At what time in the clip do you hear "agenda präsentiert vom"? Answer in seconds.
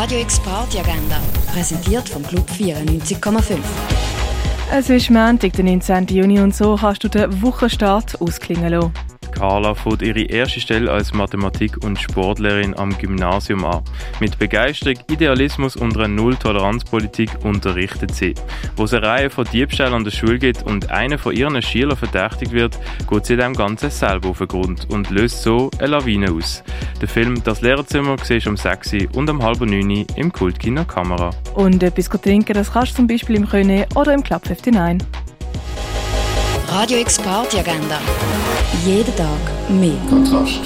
0.78-2.22